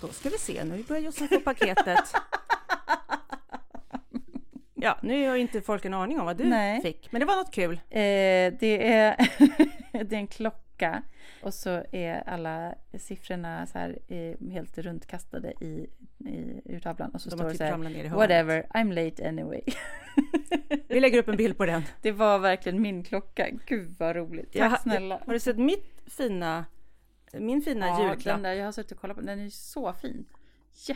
[0.00, 2.12] Då ska vi se, nu börjar Jossan få paketet.
[4.80, 6.82] Ja, nu har inte folk en aning om vad du Nej.
[6.82, 7.72] fick, men det var något kul.
[7.90, 8.00] Eh,
[8.60, 9.16] det, är
[10.04, 11.02] det är en klocka
[11.42, 15.86] och så är alla siffrorna så här eh, helt runtkastade i,
[16.18, 18.08] i urtavlan och så De står det typ så här.
[18.08, 19.62] Whatever, I'm late anyway.
[20.88, 21.82] Vi lägger upp en bild på den.
[22.02, 23.48] Det var verkligen min klocka.
[23.66, 24.52] Gud vad roligt.
[24.52, 25.20] Tack Jag snälla.
[25.26, 26.64] Har du sett mitt fina,
[27.32, 28.36] min fina ja, julklapp?
[28.36, 29.38] den där, jag har suttit och kollat på den.
[29.38, 30.26] Den är så fin.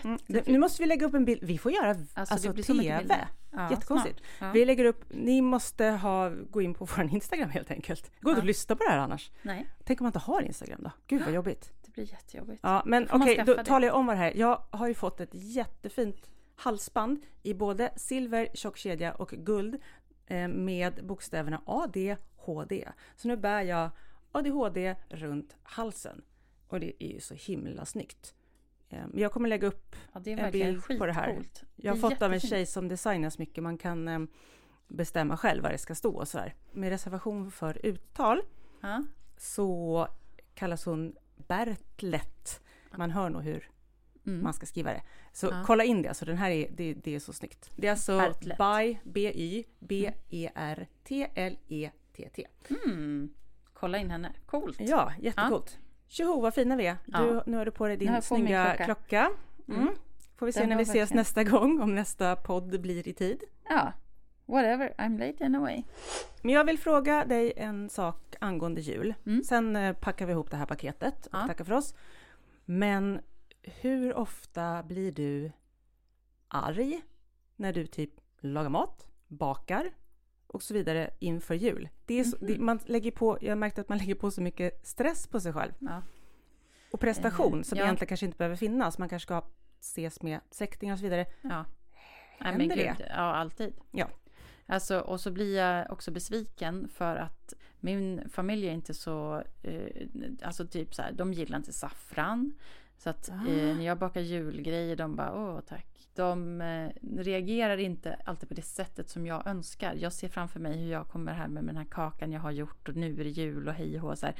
[0.05, 0.18] Mm.
[0.27, 0.53] Jättefin.
[0.53, 1.42] Nu måste vi lägga upp en bild.
[1.45, 3.29] Vi får göra alltså, det blir så mycket TV.
[3.51, 4.21] Ja, Jättekonstigt.
[4.40, 4.51] Ja.
[4.53, 8.07] Vi lägger upp, ni måste ha, gå in på vår Instagram helt enkelt.
[8.07, 8.37] Inte Ja.
[8.38, 9.31] att lyssna på det här annars.
[9.42, 10.90] Nej, Tänk om man inte har Instagram då?
[11.07, 11.73] Gud vad jobbigt.
[11.85, 12.61] det blir jättejobbigt.
[12.62, 14.37] Ja, men okej, skaffa då talar jag om vad det här är.
[14.37, 19.79] Jag har ju fått ett jättefint halsband i både silver, tjock kedja och guld
[20.27, 22.88] eh, med bokstäverna ADHD.
[23.16, 23.90] Så nu bär jag
[24.33, 26.23] ADHD runt halsen
[26.68, 28.35] och det är ju så himla snyggt.
[28.92, 31.42] Eh, jag kommer lägga upp Ja, en bild på det här.
[31.76, 33.62] Jag har fått av en tjej som designar så mycket.
[33.64, 34.20] Man kan eh,
[34.88, 36.55] bestämma själv vad det ska stå och så här.
[36.72, 38.42] Med reservation för uttal
[38.81, 39.02] Ja.
[39.37, 40.09] så
[40.55, 41.16] kallas hon
[41.48, 42.61] Bertlet.
[42.96, 43.68] Man hör nog hur
[44.26, 44.42] Mm.
[44.42, 45.02] man ska skriva det.
[45.33, 45.62] Så Ja.
[45.66, 47.70] kolla in det, alltså den här är, det, det är så snyggt.
[47.76, 48.59] Det är alltså Bertlet.
[48.59, 49.64] by, B-Y, E
[51.22, 52.46] B-E-R-T-L-E-T-T.
[52.87, 53.31] Mm.
[53.72, 54.33] Kolla in henne.
[54.46, 54.76] Coolt.
[54.81, 55.78] Ja, jättecoolt.
[56.12, 56.96] Tjoho vad fina vi är.
[57.07, 57.42] Du, Ja.
[57.46, 58.85] Nu har du på dig din jag snygga klocka.
[58.85, 59.31] klocka.
[59.68, 59.81] Mm.
[59.81, 59.94] Mm.
[60.37, 63.12] Får vi se Den när vi ses verkligen- nästa gång, om nästa podd blir i
[63.12, 63.44] tid.
[63.68, 63.92] Ja.
[64.46, 65.83] Whatever, I'm late anyway.
[66.42, 69.14] Men jag vill fråga dig en sak angående jul.
[69.27, 69.42] Mm.
[69.44, 71.46] Sen eh, packar vi ihop det här paketet och Ja.
[71.46, 71.94] tackar för oss.
[72.64, 73.20] Men
[73.62, 75.53] hur ofta blir du
[76.48, 77.03] arg
[77.57, 79.90] när du typ lagar mat, bakar
[80.53, 81.88] och så vidare inför jul?
[82.07, 82.47] Det är så, Mhm.
[82.47, 85.41] det, man lägger på, jag har märkt att man lägger på så mycket stress på
[85.41, 86.03] sig själv Ja.
[86.91, 87.85] och prestation Eh, som ja.
[87.85, 88.99] egentligen kanske inte behöver finnas.
[88.99, 89.43] Man kanske ska
[89.81, 91.27] ses med släktingar och så vidare.
[91.43, 91.49] Ja.
[92.41, 92.95] Nej, Händer men det?
[92.99, 93.73] gud, Ja, alltid.
[93.91, 94.09] Ja.
[94.67, 99.87] Alltså, och så blir jag också besviken för att min familj är inte så, eh,
[100.43, 102.55] alltså typ så här, de gillar inte saffran.
[102.99, 103.35] Så att Ah.
[103.49, 105.87] eh, när jag bakar julgrejer, de bara åh tack.
[106.14, 109.94] De eh, reagerar inte alltid på det sättet som jag önskar.
[109.94, 112.88] Jag ser framför mig hur jag kommer hem med den här kakan jag har gjort
[112.88, 114.35] och nu är det jul och hej och så här.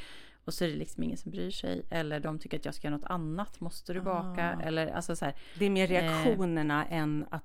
[0.45, 1.83] Och så är det liksom ingen som bryr sig.
[1.91, 3.61] Eller de tycker att jag ska göra något annat.
[3.61, 4.57] Måste du baka?
[4.57, 4.63] Ah.
[4.63, 5.35] Eller alltså så här.
[5.59, 7.45] Det är mer reaktionerna än att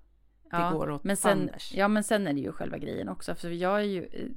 [0.52, 1.50] det går åt men sen.
[1.74, 3.36] Ja, men sen är det ju själva grejen också.
[3.36, 4.30] För jag är ju, eh,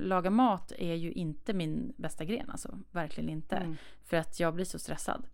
[0.00, 2.78] laga mat är ju inte min bästa gren alltså.
[2.90, 3.56] Verkligen inte.
[3.56, 3.76] Mm.
[4.04, 5.26] För att jag blir så stressad.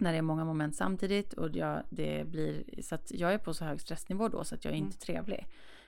[0.00, 3.54] När det är många moment samtidigt och jag, det blir, så att jag är på
[3.54, 4.86] så hög stressnivå då så att jag är Mm.
[4.86, 5.46] inte trevlig.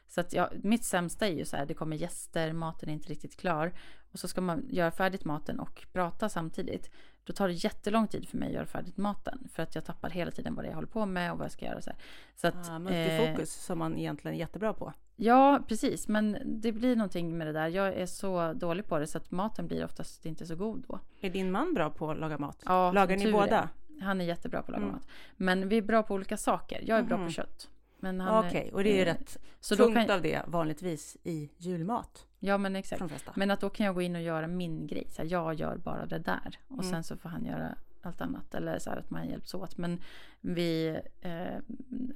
[0.09, 3.09] Så att jag, mitt sämsta är ju så här, det kommer gäster, maten är inte
[3.09, 3.73] riktigt klar.
[4.12, 6.90] Och så ska man göra färdigt maten och prata samtidigt.
[7.25, 9.49] Då tar det jättelång tid för mig att göra färdigt maten.
[9.53, 11.44] För att jag tappar hela tiden vad det är jag håller på med och vad
[11.44, 11.81] jag ska göra.
[11.81, 11.99] Så, här.
[12.37, 14.92] så att, Ah, eh, multifokus som man egentligen är jättebra på.
[15.16, 16.09] Ja, precis.
[16.09, 17.68] Men det blir någonting med det där.
[17.68, 21.01] Jag är så dålig på det så att maten blir oftast inte så god då.
[21.20, 22.62] Är din man bra på att laga mat?
[22.66, 23.68] Ja, Lagar ni båda?
[24.01, 24.95] Han är jättebra på att laga Mm.
[24.95, 25.09] mat.
[25.37, 26.83] Men vi är bra på olika saker.
[26.87, 27.69] Jag är bra på kött.
[28.03, 30.43] Men han är- Okej, och det är ju eh, rätt Så tungt kan, av det
[30.47, 33.03] vanligtvis i julmat ja, men exakt.
[33.37, 35.07] Men att då kan jag gå in och göra min grej.
[35.11, 36.59] Så här, jag gör bara det där.
[36.69, 36.91] Och Mm.
[36.91, 38.55] sen så får han göra allt annat.
[38.55, 39.77] Eller så här att man hjälps åt.
[39.79, 40.01] Men
[40.41, 41.59] vi, eh,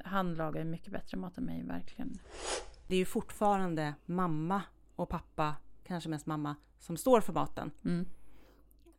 [0.05, 2.19] han lagar ju mycket bättre mat än mig, verkligen.
[2.87, 4.63] Det är ju fortfarande mamma
[4.97, 7.71] och pappa, kanske mest mamma, som står för maten.
[7.85, 8.07] Mm.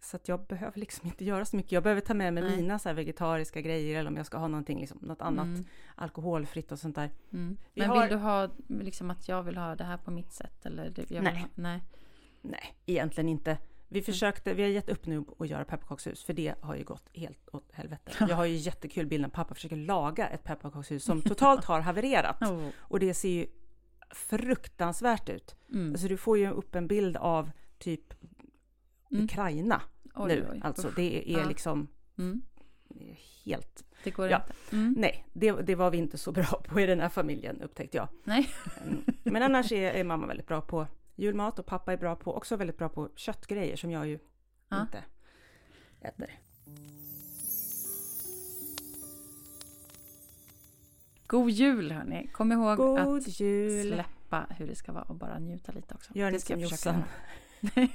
[0.06, 1.72] Så att jag behöver liksom inte göra så mycket.
[1.72, 2.56] Jag behöver ta med mig Nej.
[2.58, 5.65] mina så vegetariska grejer eller om jag ska ha någonting, liksom, något annat Mm.
[5.96, 7.10] alkoholfritt och sånt där.
[7.34, 7.58] Mm.
[7.74, 10.32] Vi Men har- vill du ha liksom att jag vill ha det här på mitt
[10.34, 10.65] sätt?
[10.65, 11.38] Eller jag Nej.
[11.39, 11.82] Ha, nej.
[12.41, 13.58] Nej, egentligen inte.
[13.88, 14.06] Vi Mm.
[14.06, 17.50] försökte, vi har gett upp nu att göra pepparkakshus för det har ju gått helt
[17.54, 18.12] åt helvete.
[18.20, 22.41] Jag har ju jättekul bild när pappa försöker laga ett pepparkakshus som totalt har havererat.
[22.41, 22.68] Oh.
[22.78, 23.48] Och det ser ju
[24.12, 25.56] fruktansvärt ut.
[25.74, 25.91] Mm.
[25.91, 28.13] Alltså du får ju upp en bild av typ
[29.12, 29.24] Mm.
[29.26, 29.82] Ukraina
[30.15, 30.47] Oj, nu.
[30.51, 30.62] oj.
[30.63, 30.95] Alltså Usch.
[30.95, 31.47] det är Ja.
[31.47, 32.41] liksom Mm.
[33.45, 33.84] helt...
[34.04, 34.38] Det går Ja.
[34.41, 34.75] inte.
[34.75, 34.95] Mm.
[34.97, 38.08] Nej, det, det var vi inte så bra på i den här familjen upptäckte jag.
[38.23, 38.49] Nej.
[38.88, 39.04] Mm.
[39.23, 42.56] Men annars är, är mamma väldigt bra på julmat och pappa är bra på, också
[42.56, 44.19] väldigt bra på köttgrejer som jag ju
[44.69, 44.82] Ja.
[44.82, 45.04] inte
[46.01, 46.39] äter.
[51.28, 52.28] God jul hörni.
[52.34, 53.93] Kom ihåg God att jul!
[53.93, 56.12] släppa hur det ska vara och bara njuta lite också.
[56.15, 57.04] Gör det ska som Jossan.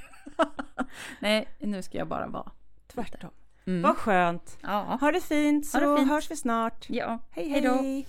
[1.21, 2.51] Nej, nu ska jag bara vara.
[2.93, 3.31] Tvärtom.
[3.67, 3.83] Mm.
[3.83, 4.59] Vad skönt!
[4.63, 4.99] Ja.
[5.01, 6.11] Ha det fint så Ha det fint.
[6.11, 6.87] hörs vi snart.
[6.89, 7.19] ja.
[7.31, 7.75] Hej Hej då.
[7.75, 8.07] hej!